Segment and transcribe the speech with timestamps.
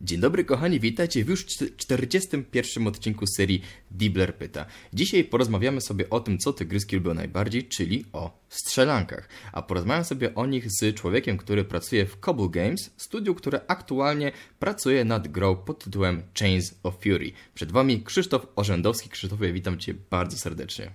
[0.00, 4.66] Dzień dobry kochani, witajcie w już 41 odcinku serii Dibler Pyta.
[4.92, 9.28] Dzisiaj porozmawiamy sobie o tym, co tygryski lubią najbardziej, czyli o strzelankach.
[9.52, 14.32] A porozmawiam sobie o nich z człowiekiem, który pracuje w Cobble Games, studiu, które aktualnie
[14.58, 17.32] pracuje nad grą pod tytułem Chains of Fury.
[17.54, 19.08] Przed Wami Krzysztof Orzędowski.
[19.08, 20.90] Krzysztofie, witam Cię bardzo serdecznie.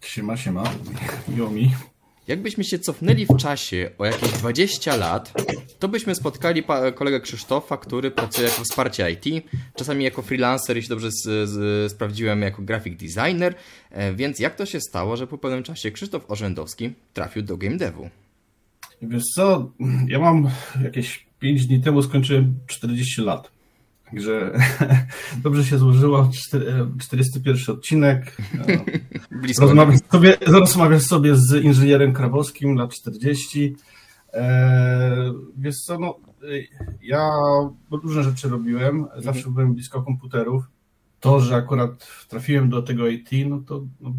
[0.00, 0.74] Siema, siema,
[1.28, 1.70] miło mi.
[2.28, 5.32] Jakbyśmy się cofnęli w czasie o jakieś 20 lat,
[5.78, 6.62] to byśmy spotkali
[6.94, 9.44] kolegę Krzysztofa, który pracuje jako wsparcie IT,
[9.76, 11.08] czasami jako freelancer, jeśli dobrze
[11.88, 13.54] sprawdziłem, jako graphic designer.
[13.90, 17.76] E, więc jak to się stało, że po pewnym czasie Krzysztof Orzędowski trafił do game
[17.76, 18.10] devu?
[19.02, 19.70] Wiesz co,
[20.08, 20.50] ja mam
[20.84, 23.55] jakieś 5 dni temu skończyłem 40 lat.
[24.10, 24.58] Także
[25.44, 26.30] dobrze się złożyło.
[27.00, 28.36] 41 odcinek.
[29.42, 29.64] Blisko.
[29.64, 33.76] Rozmawiam sobie, rozmawiam sobie z inżynierem Krawowskim, lat 40.
[34.32, 36.18] Eee, wiesz co, no,
[37.02, 37.30] ja
[37.90, 39.54] różne rzeczy robiłem, zawsze mhm.
[39.54, 40.64] byłem blisko komputerów.
[41.20, 44.10] To, że akurat trafiłem do tego IT, no to, no,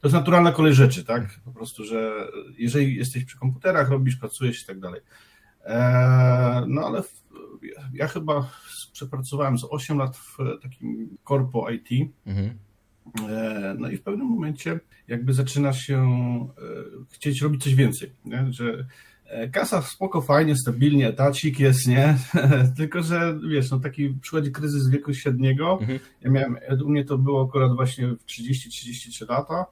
[0.00, 1.40] to jest naturalna kolej rzeczy, tak?
[1.44, 2.12] Po prostu, że
[2.58, 5.00] jeżeli jesteś przy komputerach, robisz, pracujesz i tak dalej.
[6.66, 7.02] No ale
[7.94, 8.50] ja chyba
[8.92, 12.10] przepracowałem z 8 lat w takim korpo IT.
[12.26, 12.50] Mhm.
[13.28, 18.46] E, no i w pewnym momencie jakby zaczyna się e, chcieć robić coś więcej, nie?
[18.50, 18.86] że
[19.24, 22.18] e, kasa spoko, fajnie, stabilnie, etacik jest, nie?
[22.76, 25.78] Tylko, że wiesz, no taki przychodzi kryzys wieku średniego.
[25.80, 25.98] Mhm.
[26.20, 29.66] Ja miałem, u mnie to było akurat właśnie w 30-33 lata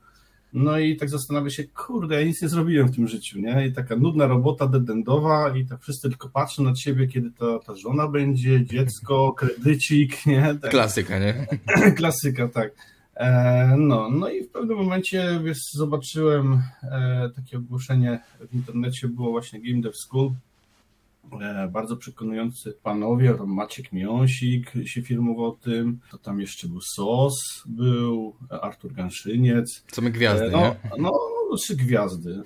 [0.53, 3.67] no i tak zastanawiam się, kurde, ja nic nie zrobiłem w tym życiu, nie?
[3.67, 7.75] I taka nudna robota dedendowa i tak wszyscy tylko patrzą na ciebie, kiedy ta, ta
[7.75, 10.55] żona będzie, dziecko, kredycik, nie?
[10.63, 10.71] Tak.
[10.71, 11.47] Klasyka, nie?
[11.97, 12.73] Klasyka, tak.
[13.17, 19.31] E, no, no i w pewnym momencie wiesz, zobaczyłem e, takie ogłoszenie w internecie, było
[19.31, 20.31] właśnie Game Dev School,
[21.73, 28.34] bardzo przekonujący panowie, tam Maciek Miąsik się filmował tym, to tam jeszcze był SOS, był
[28.62, 29.84] Artur Ganszyniec.
[29.91, 30.75] Co my gwiazdy, e, no, nie?
[30.99, 31.12] No,
[31.56, 32.43] trzy gwiazdy.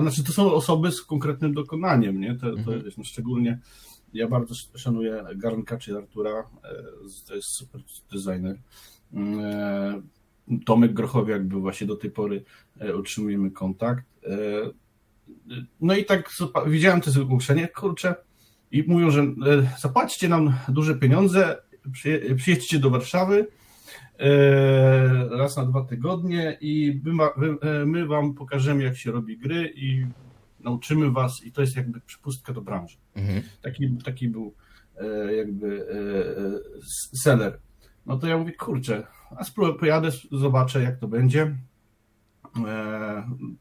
[0.00, 2.34] Znaczy to są osoby z konkretnym dokonaniem, nie?
[2.34, 3.58] To, to jest, no, szczególnie
[4.14, 6.30] ja bardzo szanuję Garnka czy Artura,
[6.64, 6.82] e,
[7.28, 7.80] to jest super
[8.12, 8.58] designer.
[10.66, 12.44] Tomek Grochowiak był właśnie do tej pory,
[12.98, 14.04] utrzymujemy kontakt.
[15.80, 16.30] No i tak
[16.66, 18.14] widziałem to zgłoszenie, kurczę,
[18.72, 19.34] i mówią, że e,
[19.78, 21.56] zapłaćcie nam duże pieniądze,
[22.36, 23.46] przyjedźcie do Warszawy
[24.18, 27.00] e, raz na dwa tygodnie i
[27.62, 30.06] e, my wam pokażemy, jak się robi gry i
[30.60, 32.96] nauczymy was i to jest jakby przypustka do branży.
[33.14, 33.42] Mhm.
[33.62, 34.54] Taki, taki był
[35.36, 35.86] jakby
[37.22, 37.60] seller.
[38.06, 39.06] No to ja mówię, kurczę,
[39.36, 41.56] a spróbuję, pojadę, zobaczę, jak to będzie.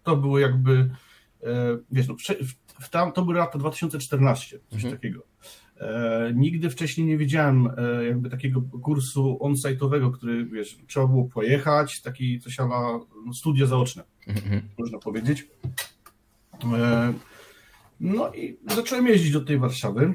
[0.03, 0.89] To było jakby
[1.91, 2.15] wiesz, no,
[2.79, 4.93] w, tam, to były lata 2014, coś mhm.
[4.93, 5.23] takiego.
[5.81, 12.01] E, nigdy wcześniej nie widziałem e, jakby takiego kursu on-site'owego, który, wiesz, trzeba było pojechać,
[12.01, 14.61] taki coś ala no, studia zaoczne, mhm.
[14.77, 15.47] można powiedzieć.
[16.77, 17.13] E,
[17.99, 20.13] no i zacząłem jeździć do tej Warszawy.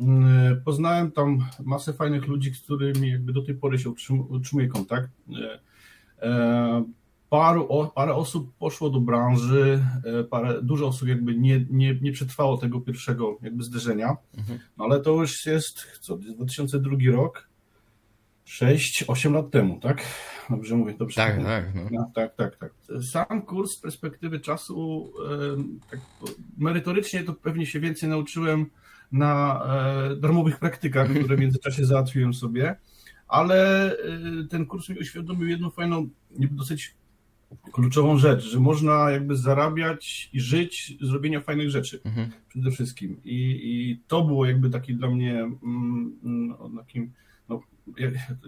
[0.00, 3.90] E, poznałem tam masę fajnych ludzi, z którymi jakby do tej pory się
[4.28, 5.10] utrzymuje kontakt.
[7.30, 12.56] Paru, parę osób poszło do branży, e, parę, dużo osób jakby nie, nie, nie przetrwało
[12.56, 14.58] tego pierwszego jakby zderzenia, mhm.
[14.78, 17.48] no ale to już jest, co, 2002 rok,
[18.46, 20.02] 6-8 lat temu, tak?
[20.50, 21.16] Dobrze mówię, dobrze.
[21.16, 21.74] Tak, tak.
[21.74, 21.82] No.
[21.90, 22.72] No, tak, tak, tak.
[23.02, 25.12] Sam kurs z perspektywy czasu,
[25.90, 26.00] tak,
[26.58, 28.66] merytorycznie to pewnie się więcej nauczyłem
[29.12, 29.62] na
[30.12, 32.76] e, darmowych praktykach, które w międzyczasie załatwiłem sobie,
[33.28, 33.98] ale e,
[34.50, 36.94] ten kurs mi uświadomił jedną fajną, dosyć
[37.72, 42.30] kluczową rzecz, że można jakby zarabiać i żyć z robienia fajnych rzeczy mhm.
[42.48, 43.20] przede wszystkim.
[43.24, 47.12] I, I to było jakby taki dla mnie mm, no, takim,
[47.48, 47.60] no,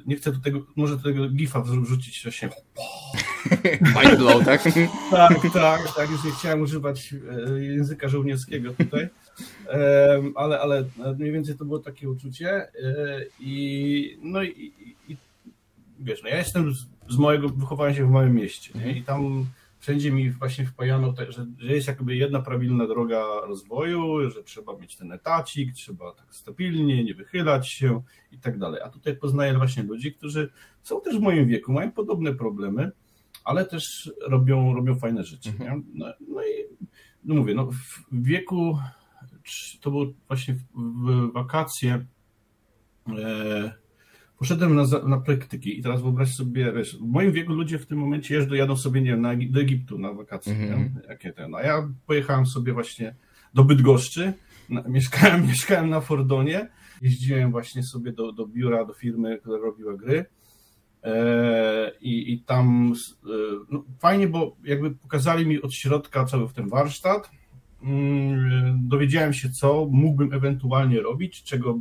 [0.06, 2.48] nie chcę do tego, może do tego gifa wrzucić właśnie.
[4.02, 4.62] Mind blow, tak?
[5.10, 7.14] tak, tak, tak, już nie chciałem używać
[7.54, 9.08] e, języka żołnierskiego tutaj,
[10.34, 10.84] ale, ale
[11.18, 12.70] mniej więcej to było takie uczucie e,
[13.40, 14.72] i no i,
[15.08, 15.16] i
[16.00, 16.86] wiesz, no ja jestem z
[17.18, 18.98] mojego, wychowałem się w małym mieście nie?
[18.98, 19.46] i tam
[19.78, 24.78] wszędzie mi właśnie wpajano, te, że, że jest jakby jedna prawilna droga rozwoju, że trzeba
[24.78, 28.02] mieć ten etacik, trzeba tak stabilnie, nie wychylać się
[28.32, 28.80] i tak dalej.
[28.84, 30.50] A tutaj poznaję właśnie ludzi, którzy
[30.82, 32.92] są też w moim wieku, mają podobne problemy,
[33.44, 35.50] ale też robią, robią fajne rzeczy.
[35.50, 35.84] Mhm.
[35.94, 36.70] No, no, i
[37.24, 38.78] no mówię, no w wieku,
[39.80, 42.06] to było właśnie w, w wakacje,
[43.18, 43.79] e,
[44.40, 47.98] poszedłem na, na praktyki i teraz wyobraź sobie, wiesz, w moim wieku ludzie w tym
[47.98, 51.08] momencie jeżdżą, jadą sobie, nie wiem, na, do Egiptu na wakacje, mm -hmm.
[51.08, 53.14] jakie ten, a ja pojechałem sobie właśnie
[53.54, 54.32] do Bydgoszczy,
[54.68, 56.68] na, mieszkałem, mieszkałem na Fordonie
[57.02, 60.24] jeździłem właśnie sobie do, do biura, do firmy, która robiła gry.
[62.00, 62.94] I, I tam
[63.70, 67.30] no, fajnie, bo jakby pokazali mi od środka cały ten warsztat.
[67.82, 71.80] Mm, dowiedziałem się, co mógłbym ewentualnie robić, czego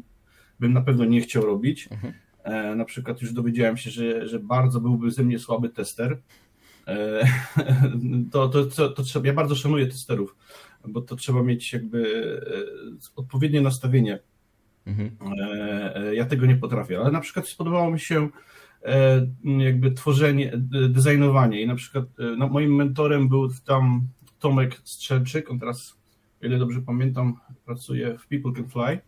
[0.60, 1.88] bym na pewno nie chciał robić.
[1.92, 2.14] Mhm.
[2.76, 6.18] Na przykład już dowiedziałem się, że, że bardzo byłby ze mnie słaby tester.
[8.32, 10.36] To, to, to, to trzeba, ja bardzo szanuję testerów,
[10.88, 12.42] bo to trzeba mieć jakby
[13.16, 14.20] odpowiednie nastawienie.
[14.86, 15.12] Mhm.
[16.14, 18.30] Ja tego nie potrafię, ale na przykład spodobało mi się
[18.86, 19.28] E,
[19.58, 20.52] jakby tworzenie,
[20.90, 24.08] designowanie i na przykład e, no, moim mentorem był tam
[24.40, 25.98] Tomek Strzelczyk, on teraz,
[26.44, 29.00] o ile dobrze pamiętam, pracuje w People Can Fly e,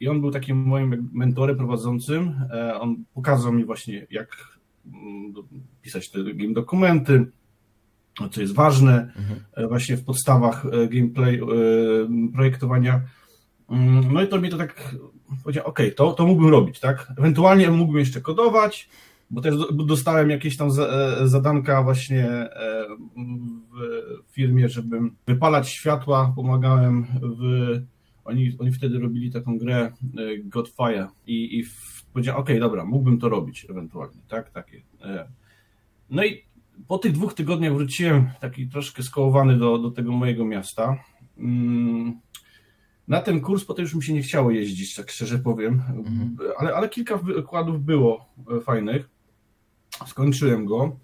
[0.00, 2.34] i on był takim moim mentorem prowadzącym,
[2.80, 5.34] on pokazał mi właśnie jak mm,
[5.82, 7.26] pisać te game dokumenty,
[8.30, 9.68] co jest ważne mhm.
[9.68, 11.40] właśnie w podstawach gameplay
[12.32, 13.00] projektowania.
[13.70, 14.94] Mm, no i to mi to tak
[15.44, 17.12] powiedziałem, ok, to, to mógłbym robić, tak?
[17.18, 18.88] Ewentualnie mógłbym jeszcze kodować,
[19.30, 22.86] bo też dostałem jakieś tam e, zadanka właśnie e,
[24.26, 27.80] w firmie, żebym wypalać światła, pomagałem w...
[28.30, 29.92] Oni, oni wtedy robili taką grę e,
[30.38, 31.64] Godfire i, i
[32.12, 34.50] powiedziałem, ok, dobra, mógłbym to robić ewentualnie, tak?
[34.50, 34.82] Takie.
[36.10, 36.44] No i
[36.88, 41.04] po tych dwóch tygodniach wróciłem taki troszkę skołowany do, do tego mojego miasta.
[41.38, 42.20] Mm,
[43.08, 46.36] na ten kurs potem już mi się nie chciało jeździć, tak szczerze powiem, mhm.
[46.58, 49.08] ale, ale kilka wykładów było e, fajnych.
[50.06, 50.98] Skończyłem go.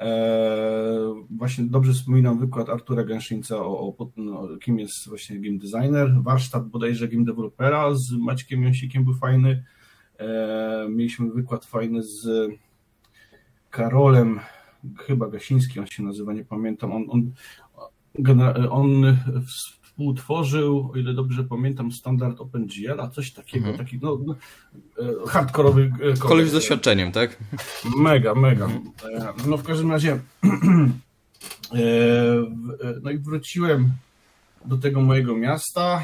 [0.00, 6.22] E, właśnie dobrze wspominam wykład Artura Gęszyńca o, o no, kim jest właśnie game designer.
[6.22, 9.64] Warsztat bodajże game developera z Maćkiem Jąsikiem był fajny.
[10.18, 12.50] E, mieliśmy wykład fajny z
[13.70, 14.40] Karolem,
[14.98, 16.92] chyba Gasiński on się nazywa, nie pamiętam.
[16.92, 17.32] On, on,
[18.70, 19.16] on
[19.90, 23.86] współtworzył, o ile dobrze pamiętam, standard OpenGL, a coś takiego, mhm.
[23.86, 24.34] taki no, no
[24.98, 25.92] e, hardkorowy.
[26.12, 27.38] E, Koleś z doświadczeniem, tak?
[27.96, 28.66] Mega, mega.
[28.66, 30.20] E, no w każdym razie
[33.02, 33.92] no i wróciłem
[34.64, 36.02] do tego mojego miasta,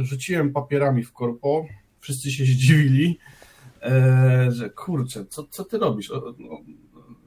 [0.00, 1.66] rzuciłem papierami w korpo,
[2.00, 3.18] wszyscy się zdziwili,
[4.48, 6.12] że kurczę, co, co ty robisz?
[6.38, 6.60] No,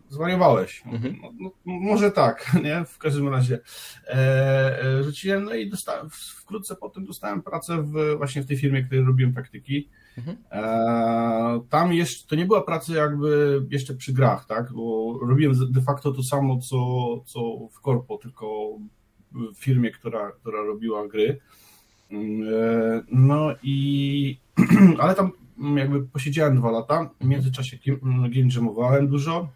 [0.09, 0.83] zwariowałeś.
[0.85, 1.19] Mhm.
[1.21, 2.85] No, no, może tak, nie?
[2.85, 3.59] W każdym razie
[4.07, 8.83] e, e, rzuciłem, no i dostałem, wkrótce potem dostałem pracę w, właśnie w tej firmie,
[8.83, 9.89] w której robiłem praktyki.
[10.17, 10.37] Mhm.
[10.51, 14.73] E, tam jeszcze, to nie była praca jakby jeszcze przy grach, tak?
[14.73, 16.77] Bo robiłem de facto to samo, co,
[17.25, 18.69] co w korpo, tylko
[19.31, 21.39] w firmie, która, która robiła gry.
[22.11, 22.15] E,
[23.11, 24.37] no i,
[24.99, 25.31] ale tam
[25.75, 27.77] jakby posiedziałem dwa lata, w międzyczasie
[28.13, 29.49] game jamowałem dużo,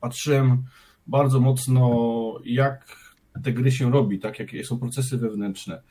[0.00, 0.64] patrzyłem
[1.06, 3.04] bardzo mocno, jak
[3.42, 5.82] te gry się robi, tak, jakie są procesy wewnętrzne.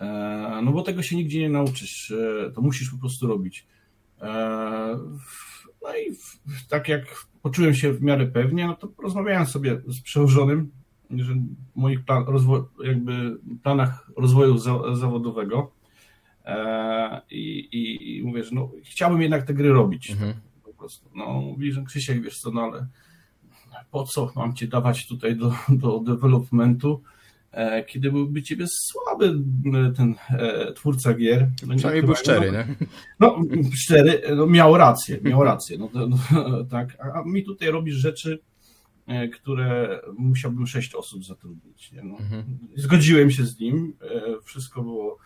[0.00, 3.66] E, no bo tego się nigdzie nie nauczysz, e, to musisz po prostu robić.
[5.82, 6.16] No i
[6.68, 10.70] tak jak poczułem się w miarę pewnie, no to porozmawiałem sobie z przełożonym,
[11.10, 15.72] że w moich plan, rozwoj, jakby planach rozwoju za, zawodowego
[17.30, 20.10] i, i, i, mówię, że no, chciałbym jednak te gry robić.
[20.10, 20.34] Mhm
[20.82, 21.10] prostu.
[21.14, 22.86] No, mówi, że Krzysiek, wiesz co, no ale
[23.90, 27.02] po co mam cię dawać tutaj do, do developmentu,
[27.52, 29.26] e, kiedy byłby ciebie słaby
[29.74, 31.50] e, ten e, twórca gier.
[31.66, 32.66] No, Przynajmniej był szczery, no, nie?
[33.20, 33.38] No,
[33.74, 36.18] szczery, no, miał rację, miał rację, no, no
[36.70, 38.38] tak, a mi tutaj robisz rzeczy,
[39.32, 41.92] które musiałbym sześć osób zatrudnić.
[41.92, 42.02] Nie?
[42.02, 42.58] No, mhm.
[42.76, 43.96] Zgodziłem się z nim,
[44.44, 45.18] wszystko było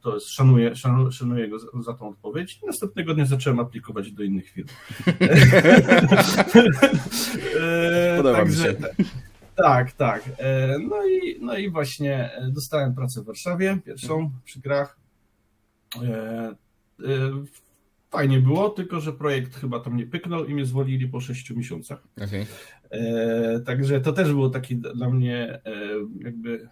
[0.00, 2.58] to jest, szanuję, szanuję, szanuję go za, za tą odpowiedź.
[2.62, 4.68] I następnego dnia zacząłem aplikować do innych firm.
[7.60, 9.14] E, Podoba Także, mi się.
[9.56, 10.30] Tak, tak.
[10.38, 14.98] E, no i, no i właśnie dostałem pracę w Warszawie, pierwszą przy grach.
[18.10, 22.02] Fajnie było, tylko że projekt chyba tam nie pyknął i mnie zwolnili po sześciu miesiącach.
[22.16, 22.46] Okay.
[23.66, 25.60] Także to też było taki dla mnie
[26.20, 26.68] jakby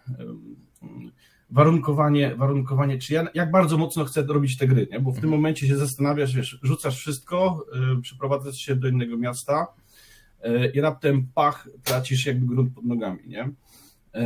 [1.53, 4.99] warunkowanie, warunkowanie czy ja, jak bardzo mocno chcę robić te gry, nie?
[4.99, 5.41] bo w tym mhm.
[5.41, 9.67] momencie się zastanawiasz, wiesz, rzucasz wszystko, yy, przeprowadzasz się do innego miasta
[10.43, 13.49] yy, i raptem pach, tracisz jakby grunt pod nogami, nie?
[14.13, 14.21] Yy,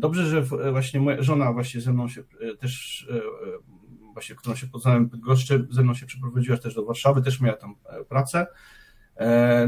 [0.00, 3.22] dobrze, że właśnie moja żona właśnie ze mną się y, też, y, y,
[4.12, 7.74] właśnie, którą się poznałem w ze mną się przeprowadziła też do Warszawy, też miała tam
[7.84, 8.46] e, pracę, E,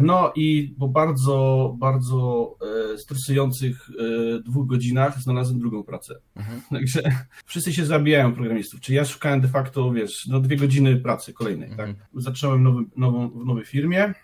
[0.00, 2.55] no i po bardzo, bardzo
[2.95, 6.14] e, stresujących e, dwóch godzinach znalazłem drugą pracę.
[6.37, 6.61] Mhm.
[6.71, 7.02] Także
[7.47, 8.81] wszyscy się zabijają programistów.
[8.81, 11.78] Czyli ja szukałem de facto, wiesz, no dwie godziny pracy kolejnej, tak?
[11.78, 11.97] mhm.
[11.97, 12.23] tak?
[12.23, 14.14] Zacząłem nowy, nową, w nowej firmie.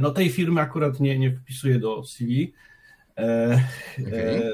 [0.00, 2.52] No tej firmy akurat nie, nie wpisuję do CV,
[3.18, 3.60] E,
[4.00, 4.14] okay.
[4.14, 4.52] e,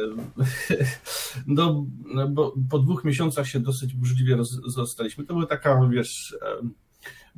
[1.47, 1.87] no,
[2.29, 5.25] bo po dwóch miesiącach się dosyć burzliwie roz, zostaliśmy.
[5.25, 6.37] To była taka, wiesz,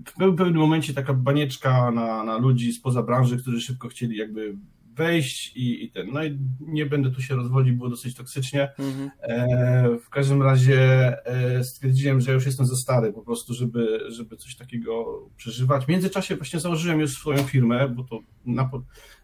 [0.07, 4.57] w pewnym momencie taka banieczka na, na ludzi spoza branży, którzy szybko chcieli jakby
[4.95, 6.13] wejść i, i ten.
[6.13, 8.73] No i nie będę tu się rozwodził, było dosyć toksycznie.
[8.79, 9.11] Mhm.
[9.21, 10.79] E, w każdym razie
[11.27, 15.85] e, stwierdziłem, że już jestem za stary po prostu, żeby, żeby coś takiego przeżywać.
[15.85, 18.71] W międzyczasie właśnie założyłem już swoją firmę, bo to na,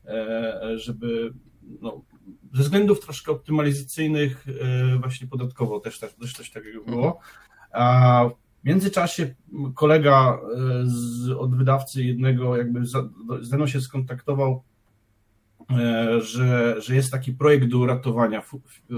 [0.07, 1.35] e, żeby
[1.81, 2.03] no,
[2.55, 7.21] ze względów troszkę optymalizacyjnych e, właśnie podatkowo też, też coś takiego było.
[7.73, 8.25] A
[8.69, 9.35] międzyczasie
[9.75, 12.81] kolega e, z, od wydawcy jednego jakby
[13.41, 14.63] ze mną się skontaktował
[15.71, 18.43] E, że, że jest taki projekt do uratowania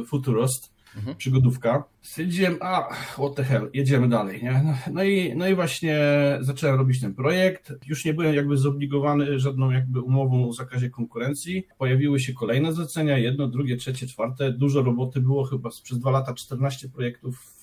[0.07, 1.17] Futurost, mhm.
[1.17, 1.85] przygodówka.
[2.03, 4.43] Stwierdziłem, a what the hell, jedziemy dalej.
[4.43, 4.63] Nie?
[4.65, 5.99] No, no, i, no i właśnie
[6.41, 7.73] zacząłem robić ten projekt.
[7.87, 11.67] Już nie byłem jakby zobligowany żadną jakby umową o zakazie konkurencji.
[11.79, 14.53] Pojawiły się kolejne zlecenia, jedno, drugie, trzecie, czwarte.
[14.53, 17.61] Dużo roboty było, chyba przez dwa lata 14 projektów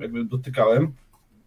[0.00, 0.92] jakby dotykałem.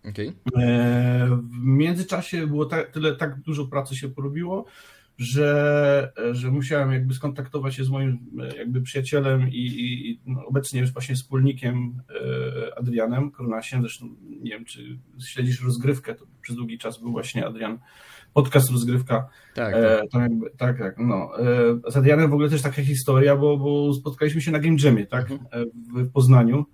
[0.06, 0.34] Okay.
[0.58, 4.66] E, w międzyczasie było tak, tyle, tak dużo pracy się porobiło,
[5.20, 8.20] że, że musiałem jakby skontaktować się z moim
[8.58, 14.66] jakby przyjacielem i, i no, obecnie już właśnie wspólnikiem e, Adrianem Kornasiem, zresztą nie wiem,
[14.66, 17.80] czy śledzisz rozgrywkę, to przez długi czas był właśnie Adrian,
[18.34, 19.30] podcast rozgrywka.
[19.56, 20.22] Tak, e, tak.
[20.22, 21.40] jakby, tak, tak, no.
[21.88, 25.06] E, z Adrianem w ogóle też taka historia, bo, bo spotkaliśmy się na Game Jamie,
[25.06, 25.70] tak, mhm.
[25.74, 26.66] w Poznaniu.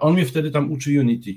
[0.00, 1.34] On mnie wtedy tam uczy Unity.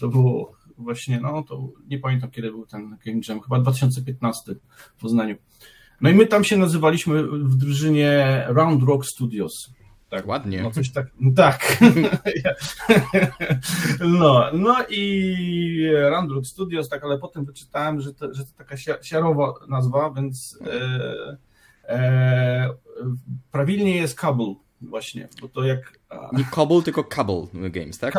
[0.00, 4.54] To było właśnie, no to nie pamiętam kiedy był ten Game Jam, chyba 2015
[4.96, 5.36] w Poznaniu.
[6.00, 9.72] No i my tam się nazywaliśmy w drużynie Round Rock Studios.
[10.08, 10.62] Tak, ładnie.
[10.62, 11.78] No coś tak, tak.
[14.20, 18.76] no, no i Round Rock Studios, tak, ale potem wyczytałem, że to, że to taka
[19.02, 21.36] siarowa nazwa, więc e,
[21.88, 22.70] e,
[23.50, 25.98] prawilnie jest Kabul właśnie, bo to jak...
[26.32, 28.14] Nie Cobble, tylko Cable Games, tak?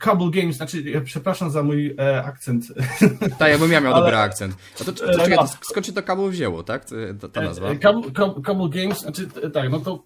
[0.00, 2.64] Cable Games, znaczy, ja przepraszam za mój e, akcent.
[3.38, 4.02] Tak, ja bym miał, miał Ale...
[4.02, 4.54] dobry akcent.
[4.74, 6.86] A to, to, to, czekaj, to skąd się to Cable wzięło, tak?
[7.20, 7.68] Ta, ta nazwa?
[7.68, 8.02] E, Cable,
[8.44, 10.04] Cable Games, znaczy, tak, no to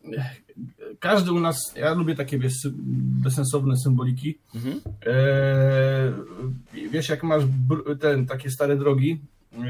[1.01, 2.69] każdy u nas, ja lubię takie wiesz,
[3.23, 4.39] bezsensowne symboliki.
[4.55, 4.81] Mhm.
[5.07, 7.43] E, wiesz, jak masz
[8.01, 9.21] ten, takie stare drogi,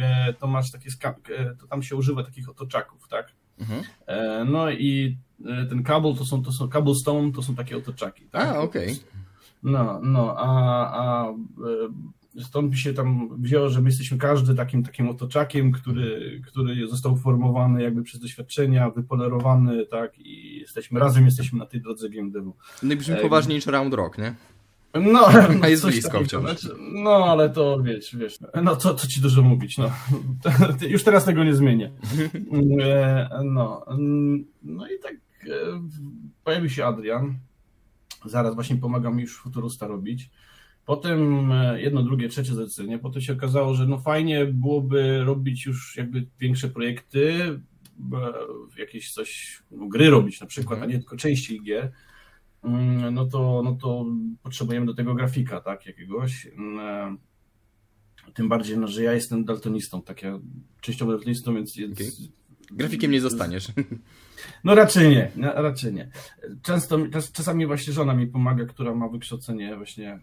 [0.01, 0.91] e, to masz takie,
[1.39, 3.33] e, to tam się używa takich otoczaków, tak?
[3.59, 3.83] Mhm.
[4.07, 5.30] E, no i E,
[5.69, 8.25] ten kabel to są, to są cobblestone, to są takie otoczaki.
[8.31, 8.49] Tak?
[8.49, 8.93] A, okej.
[8.93, 9.05] Okay.
[9.63, 10.51] No, no, a,
[10.93, 11.31] a
[12.37, 16.89] e, stąd mi się tam wzięło, że my jesteśmy każdy takim takim otoczakiem, który, który
[16.89, 22.31] został formowany jakby przez doświadczenia, wypolerowany, tak, i jesteśmy razem, jesteśmy na tej drodze game
[22.31, 22.57] devu.
[22.83, 24.35] No i brzmi e, niż Round Rock, nie?
[24.95, 25.29] No,
[25.63, 26.43] a jest blisko wciąż.
[26.43, 29.91] Znaczy, no, ale to wiesz, wiesz, no co, co ci dużo mówić, no.
[30.89, 31.91] Już teraz tego nie zmienię.
[33.45, 33.87] No,
[34.63, 35.15] no i tak
[35.49, 35.89] E,
[36.45, 37.39] pojawił się Adrian,
[38.25, 40.31] zaraz właśnie pomagam mi już Futurusta robić.
[40.87, 42.99] Potem e, jedno, drugie, trzecie zlecenie.
[42.99, 47.61] Potem się okazało, że no fajnie byłoby robić już jakby większe projekty,
[48.79, 51.93] jakieś coś, no, gry robić na przykład, a nie tylko części gier.
[52.63, 54.07] Mm, no to, no to
[54.43, 56.47] potrzebujemy do tego grafika, tak, jakiegoś.
[56.47, 57.17] Mm, e,
[58.35, 60.39] tym bardziej, no, że ja jestem daltonistą, tak ja
[60.81, 61.73] częściowo daltonistą, więc...
[61.93, 62.07] Okay.
[62.71, 63.69] Grafikiem nie zostaniesz.
[64.65, 66.11] No raczej nie, raczej nie.
[66.63, 66.99] Często,
[67.33, 70.21] czasami właśnie żona mi pomaga, która ma wykształcenie właśnie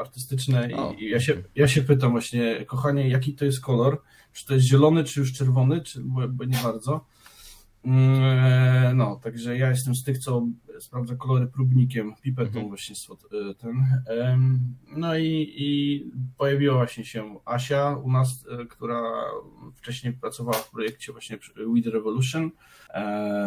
[0.00, 4.02] artystyczne i, i ja, się, ja się pytam właśnie, kochanie, jaki to jest kolor?
[4.32, 7.04] Czy to jest zielony, czy już czerwony, czy, bo, bo nie bardzo.
[7.86, 10.46] Mm, e, no, także ja jestem z tych, co
[10.80, 12.68] sprawdza kolory próbnikiem, pipetą mhm.
[12.68, 12.96] właśnie
[13.50, 13.74] e, ten.
[14.96, 16.02] No i, i
[16.36, 19.02] pojawiła właśnie się Asia u nas, e, która
[19.74, 21.38] wcześniej pracowała w projekcie właśnie
[21.74, 22.50] Weed Revolution.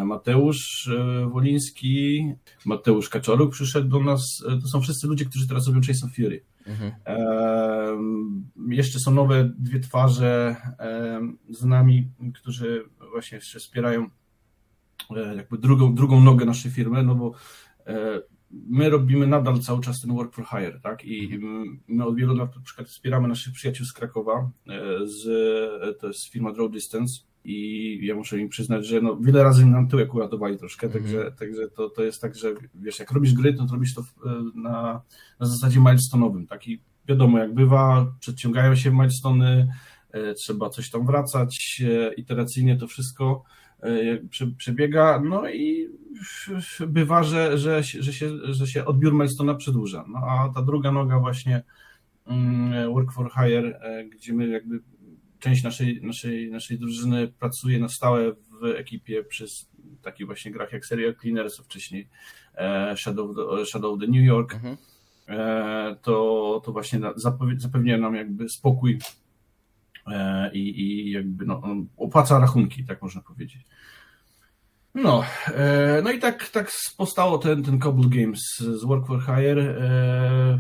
[0.06, 0.90] Mateusz
[1.32, 2.34] Woliński,
[2.66, 4.44] Mateusz Kaczoruk przyszedł do nas.
[4.62, 6.44] To są wszyscy ludzie, którzy teraz robią Chase of Fury.
[6.66, 6.92] Mhm.
[8.70, 10.56] Jeszcze są nowe dwie twarze
[11.50, 14.10] z nami, którzy właśnie jeszcze wspierają
[15.36, 17.34] jakby drugą, drugą nogę naszej firmy, no bo
[17.88, 21.06] e, my robimy nadal cały czas ten work for hire, tak?
[21.06, 21.40] I
[21.88, 26.28] my od wielu lat na przykład wspieramy naszych przyjaciół z Krakowa, e, z, to jest
[26.28, 30.58] firma Draw Distance i ja muszę im przyznać, że no, wiele razy nam tyłek uratowali
[30.58, 33.96] troszkę, mm także, także to, to jest tak, że wiesz, jak robisz gry, to robisz
[33.96, 34.04] to
[34.56, 35.02] na,
[35.40, 36.68] na zasadzie milestone'owym, tak?
[36.68, 39.68] I wiadomo, jak bywa, przedciągają się milestony,
[40.36, 41.82] trzeba coś tam wracać,
[42.18, 43.69] iteracyjnie to wszystko E,
[44.58, 45.90] przebiega, no i
[46.88, 50.06] bywa, że, że, że, się, że się odbiór Milestona przedłuża.
[50.08, 51.64] No a ta druga noga właśnie
[52.28, 54.80] mm, Work for Hire, e, gdzie my jakby
[55.40, 58.32] część naszej, naszej, naszej drużyny pracuje na stałe
[58.62, 59.70] w ekipie przez
[60.02, 62.08] takich właśnie grach jak Serial Cleaners, wcześniej
[62.96, 64.78] Shadow, Shadow the New York, mhm.
[66.02, 67.00] to, to właśnie
[67.58, 69.00] zapewnia nam jakby spokój
[70.54, 71.62] i, i jakby no,
[71.98, 73.66] opłaca rachunki, tak można powiedzieć.
[74.96, 79.62] No, e, no i tak, tak powstało ten, ten Cobble Games z Work for Hire.
[79.62, 80.60] E,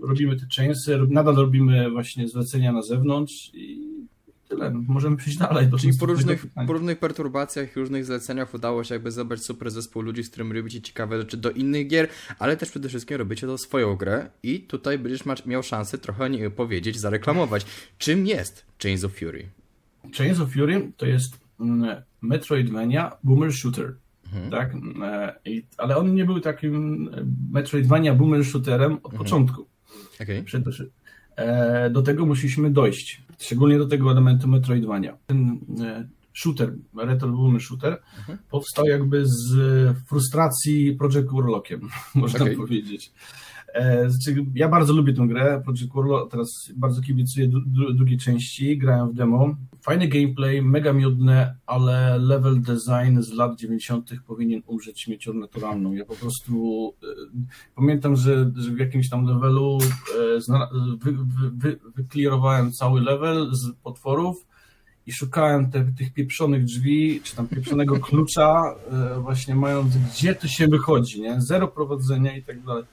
[0.00, 3.97] robimy te chainsy, nadal robimy właśnie zlecenia na zewnątrz i
[4.48, 4.70] tyle.
[4.70, 5.66] Możemy przejść dalej.
[5.66, 9.70] Do Czyli po różnych, po różnych perturbacjach i różnych zleceniach udało się jakby zebrać super
[9.70, 13.46] zespół ludzi, z którymi robicie ciekawe rzeczy do innych gier, ale też przede wszystkim robicie
[13.46, 17.66] to swoją grę i tutaj będziesz miał szansę trochę o niej powiedzieć, zareklamować.
[17.98, 19.48] Czym jest Chains of Fury?
[20.16, 23.94] Chains of Fury to jest mm, Metroidvania Boomer Shooter.
[24.26, 24.50] Mhm.
[24.50, 24.74] Tak?
[25.02, 27.10] E, I, ale on nie był takim
[27.52, 29.18] Metroidvania Boomer Shooterem od mhm.
[29.18, 29.66] początku.
[30.20, 30.44] Okay.
[31.36, 35.16] E, do tego musieliśmy dojść, szczególnie do tego elementu Metroidvania.
[35.26, 38.38] Ten e, shooter, Retro Boomer Shooter, mhm.
[38.50, 39.56] powstał jakby z
[40.08, 41.80] frustracji Project Warlockiem,
[42.14, 42.56] można okay.
[42.56, 43.12] powiedzieć.
[44.06, 47.48] Znaczy, ja bardzo lubię tę grę, Project Warlock, teraz bardzo kibicuję
[47.94, 54.10] drugiej części, grałem w demo, Fajny gameplay, mega miodne, ale level design z lat 90.
[54.26, 55.92] powinien umrzeć śmiecią naturalną.
[55.92, 57.06] Ja po prostu e,
[57.74, 59.78] pamiętam, że, że w jakimś tam levelu
[60.38, 60.56] e,
[60.98, 61.12] wy,
[61.52, 64.46] wy, wy, cały level z potworów
[65.06, 70.48] i szukałem te, tych pieprzonych drzwi, czy tam pieprzonego klucza, e, właśnie mając gdzie to
[70.48, 71.40] się wychodzi, nie?
[71.40, 72.84] Zero prowadzenia i tak dalej.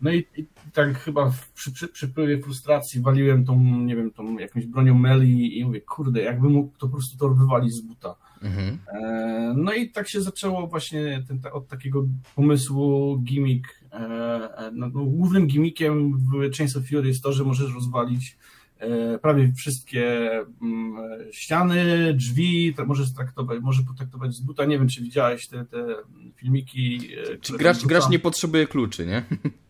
[0.00, 2.12] No i, i tak chyba przy, przy, przy
[2.42, 6.86] frustracji waliłem tą, nie wiem, tą jakąś bronią Meli i mówię, kurde, jakby mógł to
[6.86, 8.14] po prostu to wywalić z buta.
[8.42, 8.78] Mhm.
[8.88, 13.68] E, no i tak się zaczęło właśnie ten, od takiego pomysłu gimmick.
[13.92, 18.36] E, e, no, no, głównym gimmickiem w Chains of Fury jest to, że możesz rozwalić
[18.78, 20.30] e, prawie wszystkie
[20.62, 20.96] mm,
[21.32, 24.64] ściany, drzwi, możesz traktować, może potraktować z buta.
[24.64, 25.96] Nie wiem, czy widziałeś te, te
[26.36, 27.08] filmiki.
[27.32, 29.22] E, czy gracz, gracz nie potrzebuje kluczy, nie?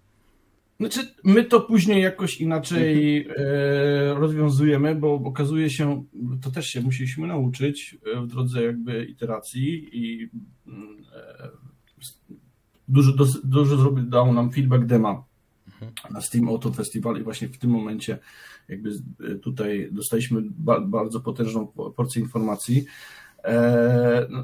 [0.80, 3.46] Znaczy, my to później jakoś inaczej mhm.
[3.46, 6.04] e, rozwiązujemy, bo okazuje się,
[6.42, 10.30] to też się musieliśmy nauczyć e, w drodze jakby iteracji i
[10.66, 11.48] mm, e,
[12.88, 13.12] dużo,
[13.44, 15.24] dużo zrobił, dał nam feedback dema
[15.66, 15.92] mhm.
[16.10, 18.18] na Steam Auto Festival i właśnie w tym momencie
[18.68, 18.90] jakby
[19.42, 20.42] tutaj dostaliśmy
[20.86, 22.84] bardzo potężną porcję informacji,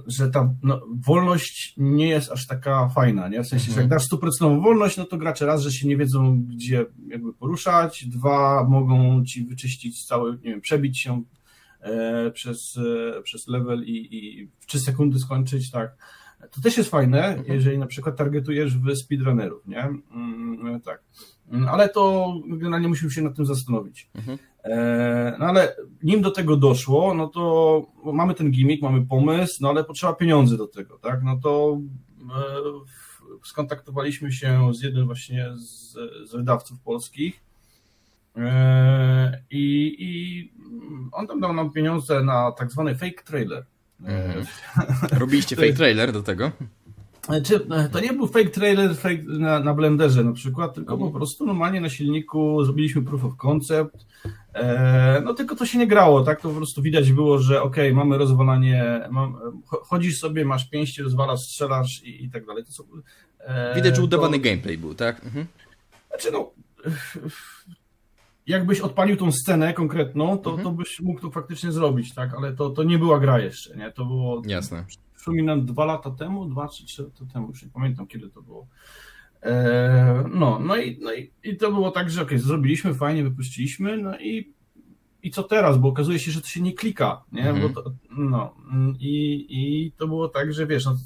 [0.07, 3.43] że ta no, wolność nie jest aż taka fajna, nie?
[3.43, 3.89] W sensie, że jak mhm.
[3.89, 8.65] dasz stuprocentową wolność, no to gracze raz, że się nie wiedzą, gdzie jakby poruszać, dwa,
[8.69, 11.23] mogą ci wyczyścić cały, nie wiem, przebić się
[11.81, 12.79] e, przez,
[13.17, 15.97] e, przez level i, i w 3 sekundy skończyć, tak.
[16.51, 17.57] To też jest fajne, mhm.
[17.57, 19.83] jeżeli na przykład targetujesz w speedrunnerów, nie?
[20.11, 21.03] Mm, tak.
[21.51, 24.11] Mm, ale to generalnie musimy się nad tym zastanowić.
[24.15, 24.39] Mhm.
[24.65, 29.69] E, no ale nim do tego doszło, no to mamy ten gimmick, mamy pomysł, no
[29.69, 31.23] ale potrzeba pieniędzy do tego, tak?
[31.23, 31.81] No to
[32.21, 35.93] e, skontaktowaliśmy się z jednym właśnie z,
[36.31, 37.41] z wydawców polskich
[38.37, 40.53] e, i, i
[41.13, 43.67] on tam dał nam pieniądze na tak zwany fake trailer.
[44.01, 44.47] Mhm.
[45.21, 46.53] Robiliście fake trailer do tego?
[47.45, 47.61] Czy,
[47.93, 51.81] to nie był fake trailer fake na, na Blenderze na przykład, tylko po prostu normalnie
[51.81, 54.07] na silniku zrobiliśmy proof of concept,
[54.55, 57.77] e, no tylko to się nie grało, tak, to po prostu widać było, że ok,
[57.93, 62.65] mamy rozwalanie, mam, chodzisz sobie, masz pięści, rozwalasz, strzelasz i, i tak dalej.
[62.65, 62.85] To są,
[63.39, 65.25] e, widać, że udawany to, gameplay był, tak?
[65.25, 65.47] Mhm.
[66.09, 66.51] Znaczy no,
[68.47, 70.69] jakbyś odpalił tą scenę konkretną, to, mhm.
[70.69, 73.93] to byś mógł to faktycznie zrobić, tak, ale to, to nie była gra jeszcze, nie,
[73.93, 74.43] to było...
[74.47, 74.85] Jasne
[75.23, 78.67] przypominam, dwa lata temu, dwa czy trzy lata temu, już nie pamiętam kiedy to było.
[79.43, 83.99] E, no, no, i, no i, i to było tak, że ok, zrobiliśmy, fajnie wypuściliśmy,
[83.99, 84.53] no i,
[85.23, 87.51] i co teraz, bo okazuje się, że to się nie klika, nie?
[87.51, 87.75] Mhm.
[87.75, 88.55] To, no,
[88.99, 90.97] i, i to było tak, że wiesz, no,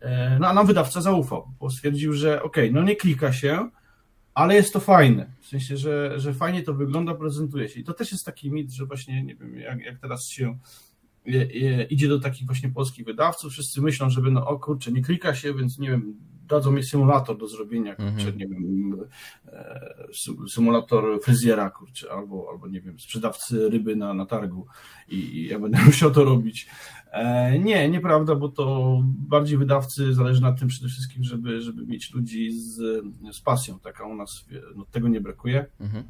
[0.00, 3.70] e, no a nam wydawca zaufał, bo stwierdził, że ok, no nie klika się,
[4.34, 5.30] ale jest to fajne.
[5.40, 7.80] W sensie, że, że fajnie to wygląda, prezentuje się.
[7.80, 10.58] I to też jest taki mit, że właśnie, nie wiem, jak, jak teraz się
[11.90, 15.54] idzie do takich właśnie polskich wydawców, wszyscy myślą, żeby no o kurczę, nie klika się,
[15.54, 16.14] więc nie wiem,
[16.48, 18.36] dadzą mi symulator do zrobienia, kurczę, mm -hmm.
[18.36, 18.96] nie wiem,
[19.46, 20.06] e,
[20.48, 24.66] symulator fryzjera, kurczę, albo, albo nie wiem, sprzedawcy ryby na, na targu
[25.08, 26.68] i, ja będę musiał to robić.
[27.12, 32.14] E, nie, nieprawda, bo to bardziej wydawcy zależy na tym przede wszystkim, żeby, żeby mieć
[32.14, 35.66] ludzi z, z pasją, taka u nas, no, tego nie brakuje.
[35.80, 36.04] E,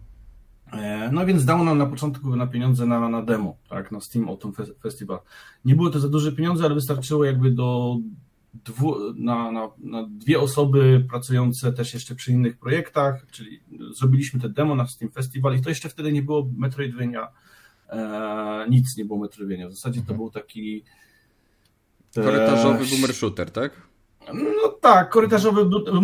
[1.12, 4.53] no więc dał nam na początku na pieniądze na, na demo, tak, na Steam Autumn
[4.83, 5.18] Festival.
[5.64, 7.96] Nie było to za duże pieniądze, ale wystarczyło jakby do
[8.64, 13.61] dwu, na, na, na dwie osoby pracujące też jeszcze przy innych projektach, czyli
[13.92, 17.29] zrobiliśmy te demo na Steam Festival i to jeszcze wtedy nie było Metroidvania,
[17.88, 19.68] e, nic nie było Metroidvania.
[19.68, 20.18] W zasadzie to mhm.
[20.18, 20.85] był taki
[22.14, 23.93] Korytarzowy boomer shooter, tak?
[24.35, 25.61] No tak, korytarzowy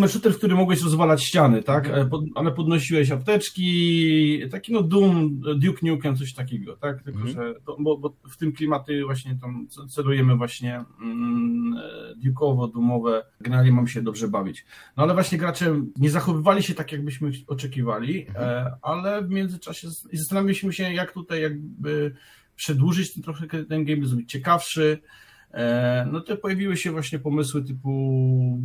[0.09, 1.87] shooter, w którym mogłeś rozwalać ściany, tak?
[1.87, 2.11] Mhm.
[2.35, 7.03] Ale podnosiłeś apteczki, taki no Doom, Duke Nukem, coś takiego, tak?
[7.03, 7.37] Tylko, mhm.
[7.37, 11.75] że bo, bo, w tym klimaty właśnie tam celujemy właśnie mm,
[12.25, 14.66] Duke'owo, Doomowe, generalnie mam się dobrze bawić.
[14.97, 20.73] No ale właśnie gracze nie zachowywali się tak, jakbyśmy oczekiwali, e, ale w międzyczasie zastanawialiśmy
[20.73, 22.14] się, jak tutaj jakby
[22.57, 25.30] przedłużyć ten trochę ten game, zrobić ciekawszy, E,
[26.13, 28.61] no to pojawiły się właśnie pomysły typu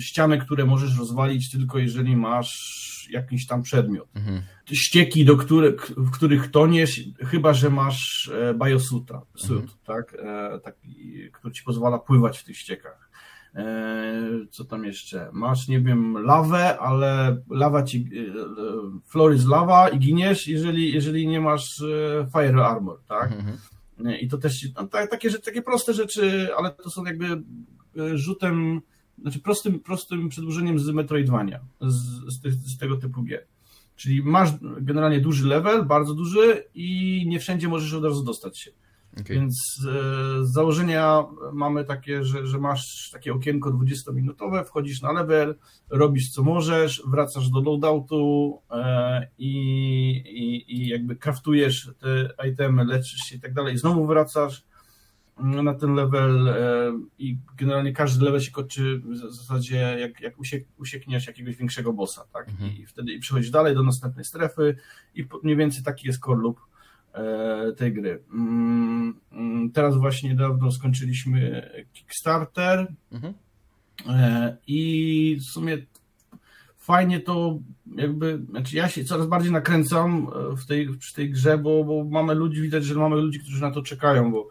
[0.00, 4.08] ściany, które możesz rozwalić tylko jeżeli masz jakiś tam przedmiot.
[4.14, 4.42] Mhm.
[4.72, 9.68] Ścieki, do których, w których toniesz, chyba że masz e, biosutra, mhm.
[9.84, 10.16] tak?
[10.18, 13.10] E, taki, który ci pozwala pływać w tych ściekach.
[14.50, 15.30] Co tam jeszcze?
[15.32, 18.10] Masz, nie wiem, lawę, ale lawa ci,
[19.06, 21.84] floor is lawa i giniesz, jeżeli, jeżeli nie masz
[22.32, 23.32] fire armor, tak?
[23.32, 23.56] Mhm.
[24.20, 28.80] I to też no, takie, takie proste rzeczy, ale to są jakby e, rzutem,
[29.22, 31.94] znaczy prostym, prostym przedłużeniem z Metroidvania, z,
[32.34, 33.46] z, z tego typu gier.
[33.96, 38.70] Czyli masz generalnie duży level, bardzo duży i nie wszędzie możesz od razu dostać się.
[39.20, 39.36] Okay.
[39.36, 39.54] Więc
[39.88, 45.54] e, z założenia mamy takie, że, że masz takie okienko 20-minutowe, wchodzisz na level,
[45.90, 49.52] robisz co możesz, wracasz do loadoutu e, i,
[50.26, 54.64] i, i jakby kraftujesz te itemy, leczysz się i tak dalej, znowu wracasz
[55.42, 56.54] na ten level e,
[57.18, 62.24] i generalnie każdy level się kończy w zasadzie jak, jak usiek, usiekniesz jakiegoś większego bossa,
[62.32, 62.48] tak?
[62.48, 62.76] Mhm.
[62.76, 64.76] I wtedy i przechodzisz dalej do następnej strefy
[65.14, 66.60] i mniej więcej taki jest core loop
[67.76, 68.22] tej gry.
[68.32, 73.34] Mm, mm, teraz właśnie niedawno skończyliśmy Kickstarter mhm.
[74.08, 75.78] E, i w sumie
[76.78, 77.58] fajnie to
[77.96, 82.04] jakby, znaczy ja się coraz bardziej nakręcam e, w tej, przy tej grze, bo, bo
[82.04, 84.48] mamy ludzi, widać, że mamy ludzi, którzy na to czekają, bo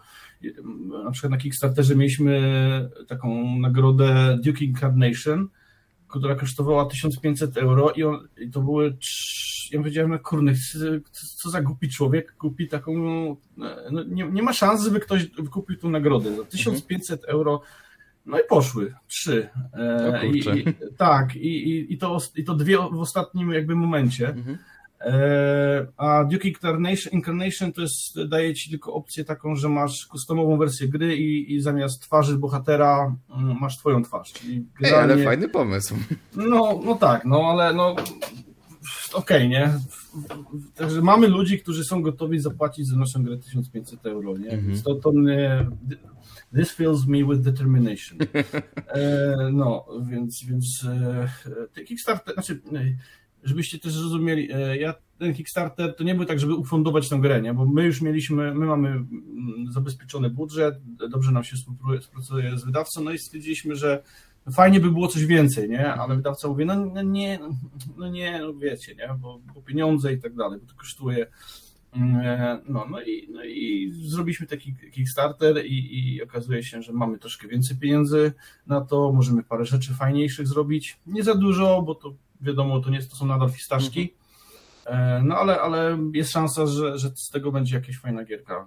[1.03, 2.41] na przykład na Kickstarterze mieliśmy
[3.07, 5.47] taką nagrodę Duke Incarnation,
[6.09, 8.97] która kosztowała 1500 euro i, on, i to były
[9.71, 10.53] ja powiedziałem, no kurde,
[11.11, 12.93] co za głupi człowiek kupi taką,
[13.91, 16.35] no, nie, nie ma szans, żeby ktoś wykupił tą nagrodę.
[16.35, 17.37] Za 1500 mhm.
[17.37, 17.61] euro
[18.25, 19.49] no i poszły, trzy.
[19.73, 20.65] E, I, i,
[20.97, 24.27] tak, i, i, i, to, i to dwie w ostatnim jakby momencie.
[24.27, 24.57] Mhm.
[25.01, 30.57] E, a Duke Incarnation, Incarnation to jest, daje ci tylko opcję taką, że masz customową
[30.57, 34.33] wersję gry i, i zamiast twarzy bohatera mm, masz twoją twarz.
[34.33, 34.65] Czyli.
[34.83, 35.95] Ej, ale fajny pomysł.
[36.35, 37.95] No, no tak, no ale no
[39.13, 39.73] okej, okay, nie?
[40.75, 44.49] Także mamy ludzi, którzy są gotowi zapłacić za naszą grę 1500 euro, nie?
[44.49, 44.67] Mm -hmm.
[44.67, 45.65] Więc to, to mnie,
[46.55, 48.17] this fills me with determination.
[48.89, 50.85] E, no, więc, więc
[51.77, 52.61] e, Kickstarter, znaczy,
[53.43, 57.41] żebyście też zrozumieli, e, ja ten Kickstarter to nie był tak, żeby ufundować tę grę,
[57.41, 57.53] nie?
[57.53, 59.07] bo my już mieliśmy, my mamy mm,
[59.71, 60.75] zabezpieczony budżet,
[61.09, 64.03] dobrze nam się współpracuje z wydawcą, no i stwierdziliśmy, że
[64.51, 65.93] fajnie by było coś więcej, nie?
[65.93, 67.39] Ale wydawca mówi, no, no nie,
[67.97, 69.09] no nie, no wiecie, nie?
[69.19, 71.27] Bo, bo pieniądze i tak dalej, bo to kosztuje.
[71.93, 77.19] Mm, no, no, i, no i zrobiliśmy taki Kickstarter i, i okazuje się, że mamy
[77.19, 78.33] troszkę więcej pieniędzy
[78.67, 80.99] na to, możemy parę rzeczy fajniejszych zrobić.
[81.07, 84.13] Nie za dużo, bo to wiadomo, to nie to są nadal fistaszki,
[84.85, 85.27] mhm.
[85.27, 88.65] no ale, ale jest szansa, że, że z tego będzie jakaś fajna gierka,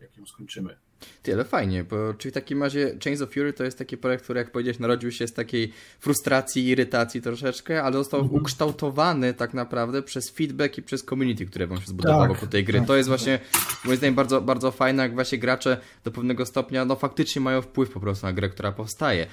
[0.00, 0.76] jak ją skończymy.
[1.22, 4.24] Ty, ale fajnie, bo czyli w takim razie Chains of Fury to jest taki projekt,
[4.24, 8.42] który jak powiedziałeś narodził się z takiej frustracji, irytacji troszeczkę, ale został mhm.
[8.42, 12.64] ukształtowany tak naprawdę przez feedback i przez community, które wam się zbudowało tak, po tej
[12.64, 12.78] gry.
[12.78, 13.18] Tak, to jest tak.
[13.18, 13.38] właśnie
[13.84, 17.90] moim zdaniem bardzo, bardzo fajne, jak właśnie gracze do pewnego stopnia no faktycznie mają wpływ
[17.90, 19.26] po prostu na grę, która powstaje.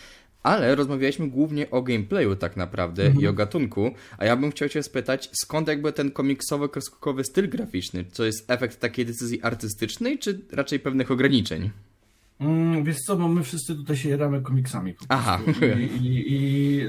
[0.44, 3.24] Ale rozmawialiśmy głównie o gameplayu tak naprawdę mhm.
[3.24, 7.50] i o gatunku, a ja bym chciał Cię spytać, skąd jakby ten komiksowy, kreskówkowy styl
[7.50, 8.04] graficzny?
[8.04, 11.70] To jest efekt takiej decyzji artystycznej, czy raczej pewnych ograniczeń?
[12.40, 14.94] Mm, wiesz co, no my wszyscy tutaj się jaramy komiksami.
[15.10, 15.40] Aha.
[15.80, 16.82] I, i, i,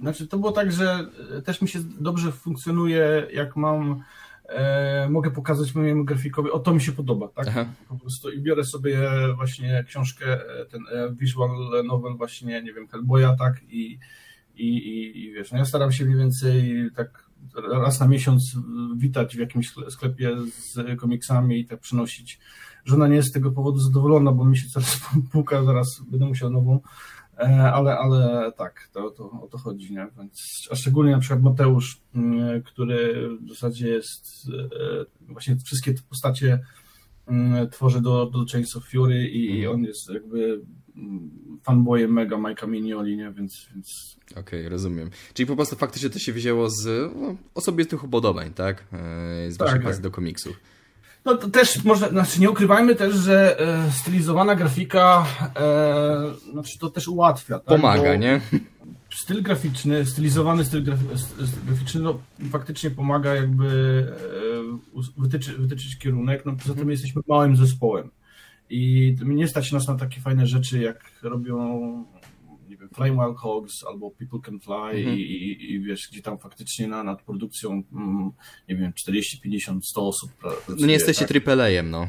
[0.00, 1.10] znaczy to było tak, że
[1.44, 4.02] też mi się dobrze funkcjonuje, jak mam
[4.48, 7.48] e, mogę pokazać mojemu grafikowi, o to mi się podoba, tak?
[7.48, 7.66] Aha.
[7.88, 8.98] Po prostu i biorę sobie
[9.36, 11.50] właśnie książkę, e, ten e, visual
[11.84, 13.62] novel właśnie, nie wiem, Hellboya, tak?
[13.68, 13.98] I,
[14.56, 18.56] i, i, i wiesz, no ja staram się mniej więcej tak raz na miesiąc
[18.96, 22.40] witać w jakimś sklepie z komiksami i tak przynosić.
[22.84, 25.00] Żona nie jest z tego powodu zadowolona, bo mi się coraz
[25.32, 26.80] półka, zaraz będę musiał nową
[27.72, 30.06] ale, ale tak, to, to, o to chodzi, nie?
[30.18, 36.02] Więc, a szczególnie na przykład Mateusz, mm, który w zasadzie jest e, właśnie wszystkie te
[36.08, 36.60] postacie
[37.26, 39.74] mm, tworzy do, do Chains of Fury i mhm.
[39.74, 40.60] on jest jakby
[40.96, 41.30] mm,
[41.62, 43.32] fanboyem mega Mike'a Mignoli, nie?
[43.32, 44.16] Więc, więc...
[44.30, 45.10] Okej, okay, rozumiem.
[45.34, 48.84] Czyli po prostu faktycznie to się wzięło z no, osobistych upodobań, tak?
[48.92, 50.10] E, z waszej tak, pasji tak.
[50.10, 50.60] do komiksów.
[51.26, 56.90] No to też może, znaczy nie ukrywajmy też, że e, stylizowana grafika, e, znaczy to
[56.90, 57.58] też ułatwia.
[57.58, 57.64] Tak?
[57.64, 58.40] Pomaga, Bo nie?
[59.10, 60.84] Styl graficzny, stylizowany styl
[61.66, 62.18] graficzny, no,
[62.50, 63.66] faktycznie pomaga jakby
[64.96, 66.90] e, wytyczy, wytyczyć kierunek, no poza tym mhm.
[66.90, 68.10] jesteśmy małym zespołem
[68.70, 72.04] i nie stać nas na takie fajne rzeczy, jak robią
[72.96, 75.18] Flying Wild Hogs albo People Can Fly mhm.
[75.18, 78.30] i, i, i, wiesz, gdzie tam faktycznie na, nad produkcją, mm,
[78.68, 80.78] nie wiem, 40, 50, 100 osób pracuje.
[80.80, 81.48] No nie jesteście tak?
[81.48, 82.08] AAA-em, no.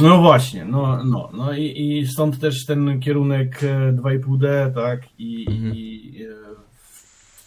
[0.00, 3.60] No właśnie, no, no, no i, i stąd też ten kierunek
[3.92, 5.74] 2,5D, e, tak, i, mhm.
[5.74, 6.52] i e,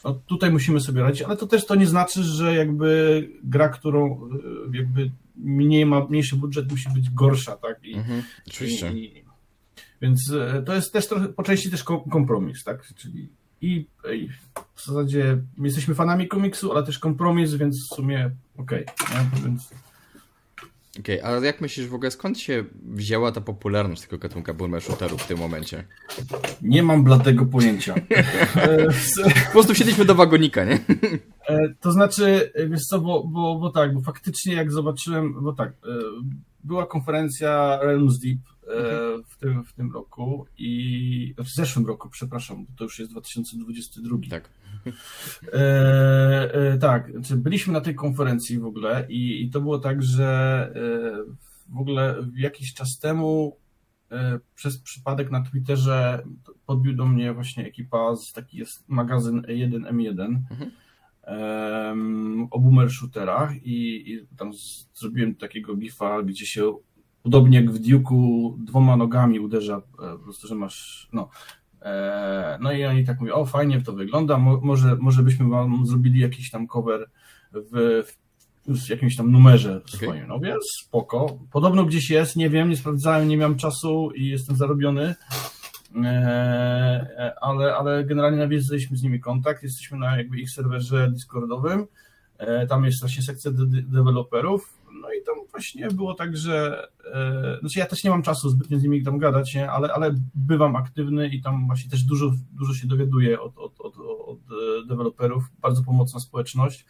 [0.03, 4.29] no tutaj musimy sobie radzić, ale to też to nie znaczy, że jakby gra, którą
[4.73, 7.83] e, jakby mniej ma mniejszy budżet, musi być gorsza, tak?
[7.83, 8.91] I, mhm, oczywiście.
[8.91, 9.24] I,
[10.05, 12.87] więc e, to jest też trochę, po części też kompromis, tak?
[12.95, 13.29] Czyli
[13.61, 14.29] i, i
[14.75, 18.85] w zasadzie jesteśmy fanami komiksu, ale też kompromis, więc w sumie okej.
[18.85, 19.69] Okay, więc...
[20.99, 24.81] Okej, okay, a jak myślisz w ogóle, skąd się wzięła ta popularność tego gatunku boomer
[24.81, 25.83] shooterów w tym momencie?
[26.61, 27.95] Nie mam bladego pojęcia.
[29.45, 30.79] po prostu siedliśmy do wagonika, nie?
[31.47, 35.69] E, to znaczy, wiesz co, bo, bo, bo tak, bo faktycznie jak zobaczyłem, bo tak,
[35.69, 35.73] e,
[36.63, 38.39] była konferencja Realms Deep.
[39.27, 44.17] W, tym, w tym roku i w zeszłym roku, przepraszam, bo to już jest 2022.
[44.29, 44.49] Tak.
[45.53, 50.03] E, e, tak, znaczy byliśmy na tej konferencji w ogóle i, i to było tak,
[50.03, 53.57] że e, w ogóle jakiś czas temu
[54.11, 56.23] e, przez przypadek na Twitterze
[56.65, 60.71] podbił do mnie właśnie ekipa z taki jest magazyn 1M1 mhm.
[61.27, 66.73] um, o boomer shooterach i, i tam z, zrobiłem takiego gifa, gdzie się
[67.25, 71.29] podobnie jak w Duke'u dwoma nogami uderza, po prostu, że masz, no,
[71.85, 76.19] E, no i oni tak mówią, o fajnie to wygląda, może, może byśmy wam zrobili
[76.19, 77.09] jakiś tam cover
[77.53, 78.03] w,
[78.67, 80.11] w jakimś tam numerze swoim.
[80.11, 80.27] Okay.
[80.27, 81.39] No więc spoko.
[81.51, 85.15] Podobno gdzieś jest, nie wiem, nie sprawdzałem, nie miałem czasu i jestem zarobiony.
[86.03, 91.87] E, ale, ale generalnie nawiązaliśmy z nimi kontakt, jesteśmy na jakby ich serwerze Discordowym.
[92.37, 97.57] E, tam jest właśnie sekcja de deweloperów no i tam właśnie było tak, że e,
[97.59, 99.71] znaczy ja też nie mam czasu zbytnio z nimi tam gadać, nie?
[99.71, 103.97] Ale, ale bywam aktywny i tam właśnie też dużo, dużo się dowiaduję od, od, od,
[104.25, 104.39] od
[104.87, 106.85] deweloperów, bardzo pomocna społeczność.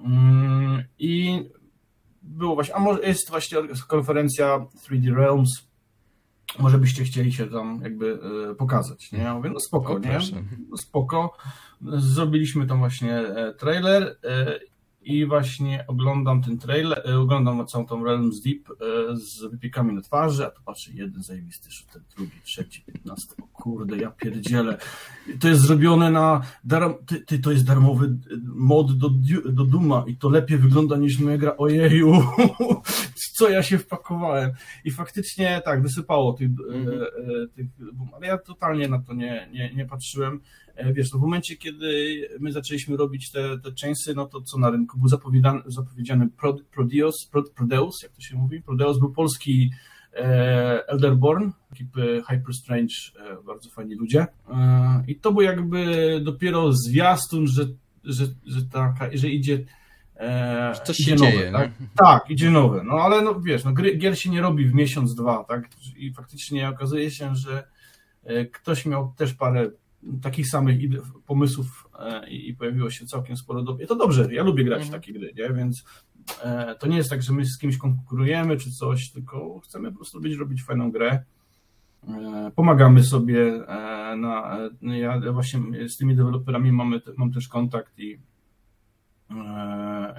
[0.00, 1.42] Mm, I
[2.22, 3.58] było właśnie, a może jest właśnie
[3.88, 5.72] konferencja 3D Realms,
[6.58, 8.18] może byście chcieli się tam jakby
[8.50, 9.18] e, pokazać, nie?
[9.18, 10.18] Ja mówię, no spoko, nie?
[10.70, 11.36] No spoko.
[11.96, 14.16] Zrobiliśmy tam właśnie e, trailer
[15.04, 20.00] i właśnie oglądam ten trailer, e, oglądam całą tą Realms Deep e, z wypiekami na
[20.00, 24.78] twarzy, a tu patrzę, jeden zajebisty shooter, drugi, trzeci, piętnasty, o kurde, ja pierdzielę.
[25.40, 28.16] To jest zrobione na, dar, ty, ty, to jest darmowy
[28.54, 29.10] mod do,
[29.44, 32.12] do Duma i to lepiej wygląda niż moja gra, ojeju,
[33.36, 34.52] co ja się wpakowałem.
[34.84, 37.48] I faktycznie tak, wysypało tych, mm -hmm.
[37.54, 37.66] tych
[38.16, 40.40] ale ja totalnie na to nie, nie, nie patrzyłem.
[40.74, 44.58] E, wiesz, no w momencie, kiedy my zaczęliśmy robić te, te częsy, no to co
[44.58, 46.28] na rynku był zapowiedziany, zapowiedziany
[46.70, 48.62] Prodeus, Prodeus, jak to się mówi?
[48.62, 49.70] Prodeus był polski
[50.14, 54.26] e, Elderborn, ekipy Hyper Strange, e, bardzo fajni ludzie.
[55.08, 57.66] I to był jakby dopiero zwiastun, że,
[58.04, 59.64] że, że, taka, że idzie
[60.16, 61.52] E, Coś idzie się nowe, dzieje.
[61.52, 61.70] Tak?
[61.80, 61.86] No.
[61.96, 62.82] tak, idzie nowe.
[62.84, 65.68] No ale no wiesz, no, gry, gier się nie robi w miesiąc, dwa, tak?
[65.96, 67.64] I faktycznie okazuje się, że
[68.52, 69.70] ktoś miał też parę
[70.22, 70.78] takich samych
[71.26, 73.78] pomysłów e, i pojawiło się całkiem sporo do...
[73.88, 75.00] To dobrze, ja lubię grać w mhm.
[75.00, 75.54] takie gry, nie?
[75.54, 75.84] więc
[76.42, 79.96] e, to nie jest tak, że my z kimś konkurujemy czy coś, tylko chcemy po
[79.96, 81.24] prostu robić, robić fajną grę.
[82.08, 83.64] E, pomagamy sobie
[84.16, 88.18] na, ja właśnie z tymi deweloperami mamy, mam też kontakt i,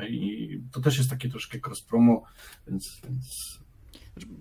[0.10, 2.24] i to też jest takie troszkę cross promo,
[2.68, 3.63] więc, więc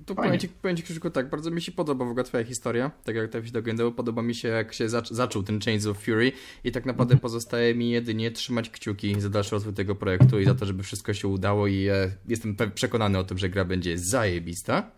[0.06, 3.16] to powiem ci, powiem ci tak, bardzo mi się podoba w ogóle twoja historia, tak
[3.16, 6.32] jak to się doglądało, podoba mi się jak się zac zaczął ten Chains of Fury
[6.64, 7.20] i tak naprawdę mhm.
[7.20, 11.14] pozostaje mi jedynie trzymać kciuki za dalszy rozwój tego projektu i za to, żeby wszystko
[11.14, 14.90] się udało i e, jestem przekonany o tym, że gra będzie zajebista.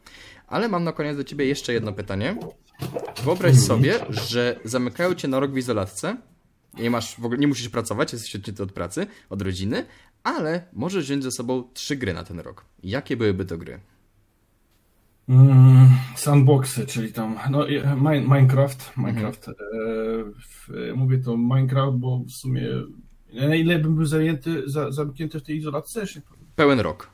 [0.47, 2.37] Ale mam na koniec do ciebie jeszcze jedno pytanie.
[3.25, 3.67] Wyobraź mhm.
[3.67, 6.17] sobie, że zamykają cię na rok w izolatce,
[6.79, 9.87] nie masz, w ogóle nie musisz pracować, jesteś odcięty od pracy, od rodziny,
[10.23, 12.65] ale możesz wziąć ze sobą trzy gry na ten rok.
[12.83, 13.81] Jakie byłyby to gry?
[15.29, 17.67] Mm, sandboxy, czyli tam no,
[18.27, 18.93] Minecraft.
[18.97, 19.49] Minecraft.
[19.49, 20.35] Mhm.
[20.91, 22.63] E, mówię to Minecraft, bo w sumie
[23.35, 26.01] na ile bym był zajęty, za, zamknięty w tej izolacji?
[26.57, 27.14] Pełen rok.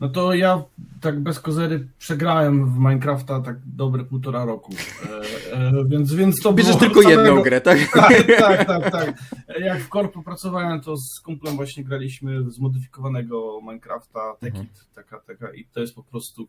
[0.00, 0.62] No to ja
[1.00, 4.72] tak bez kozery przegrałem w Minecrafta tak dobre półtora roku.
[5.52, 7.78] E, e, więc, więc to Bierzesz tylko samego- jedną grę, tak?
[7.94, 9.22] Tak, tak, tak, tak.
[9.60, 15.64] Jak w korpo pracowałem, to z kumplem właśnie graliśmy zmodyfikowanego Minecrafta, Tekit, taka, taka i
[15.64, 16.48] to jest po prostu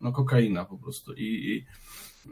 [0.00, 1.12] no, kokaina po prostu.
[1.14, 1.64] I, i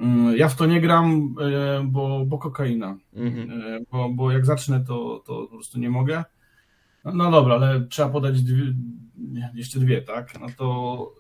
[0.01, 2.97] mm, ja w to nie gram, e, bo, bo kokaina.
[3.15, 3.51] Mhm.
[3.63, 6.25] E, Bo, bo jak zacznę, to, to po prostu nie mogę.
[7.15, 8.75] No, dobra, ale trzeba podać dwie,
[9.55, 10.41] jeszcze dwie, tak?
[10.41, 11.13] No to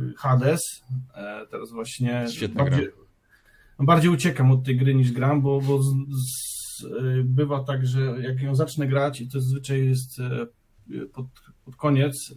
[0.00, 2.88] e, Hades, e, teraz właśnie Świetna bardziej,
[3.78, 6.88] no bardziej uciekam od tej gry niż gram, bo, bo z, z, e,
[7.24, 10.18] bywa tak, że jak ją zacznę grać i to zazwyczaj jest
[11.12, 11.26] pod,
[11.64, 12.34] pod koniec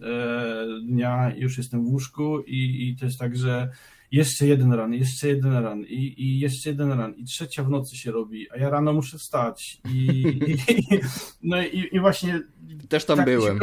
[0.88, 3.72] dnia już jestem w łóżku i, i to jest tak, że
[4.12, 7.98] jeszcze jeden ran, jeszcze jeden ran i, i jeszcze jeden ran i trzecia w nocy
[7.98, 10.58] się robi, a ja rano muszę wstać i, i
[11.44, 12.42] no i, i właśnie
[12.90, 13.60] Też tam tak się byłem.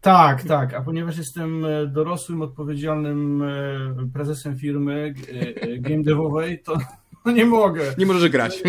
[0.00, 5.14] Tak, tak, a ponieważ jestem e, dorosłym, odpowiedzialnym e, prezesem firmy
[5.60, 6.78] e, game devowej, to
[7.24, 7.94] no nie mogę.
[7.98, 8.62] Nie możesz grać.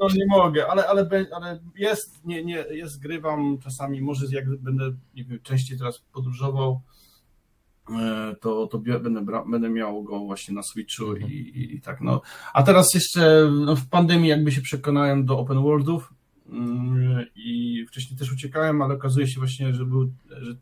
[0.00, 4.90] No nie mogę, ale, ale, ale jest, nie, nie, jest, grywam czasami, może jak będę
[5.14, 6.80] nie wiem, częściej teraz podróżował,
[8.40, 12.20] to, to bie- będę, będę miał go właśnie na Switchu i, i, i tak no.
[12.54, 16.14] A teraz jeszcze no, w pandemii jakby się przekonałem do open worldów
[16.48, 20.56] mm, i wcześniej też uciekałem, ale okazuje się właśnie, że był, że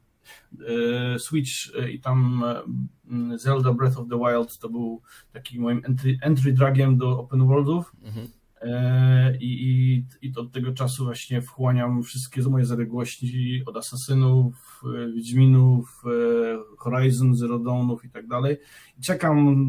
[1.14, 2.62] e, Switch e, i tam e,
[3.10, 7.46] mm, Zelda Breath of the Wild to był taki moim entry, entry dragiem do open
[7.46, 7.92] worldów.
[8.02, 8.28] Mhm.
[8.66, 15.12] E, I, i, I od tego czasu właśnie wchłaniam wszystkie moje zaległości od Asasynów, e,
[15.12, 18.56] Wiedźminów, e, Horizon, Zero Dawnów i tak dalej.
[19.02, 19.68] Czekam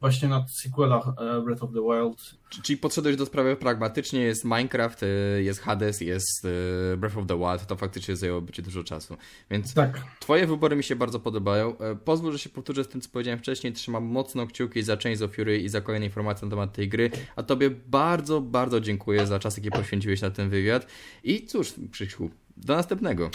[0.00, 2.34] właśnie na sequela e, Breath of the Wild.
[2.62, 6.44] Czyli podszedłeś do sprawy pragmatycznie, jest Minecraft, y, jest Hades, jest
[6.92, 9.16] y, Breath of the Wild, to faktycznie zajęłoby ci dużo czasu.
[9.50, 11.78] Więc Tak, twoje wybory mi się bardzo podobają.
[11.78, 13.72] E, Pozwól, że się powtórzę z tym, co powiedziałem wcześniej.
[13.72, 17.10] Trzymam mocno kciuki za Chains of Fury i za kolejne informacje na temat tej gry.
[17.36, 20.86] A tobie bardzo, bardzo dziękuję za czas, jaki poświęciłeś na ten wywiad.
[21.24, 23.30] I cóż, Krzyśku, do następnego.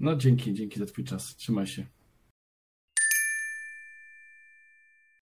[0.00, 1.36] no dzięki, dzięki za twój czas.
[1.36, 1.86] Trzymaj się.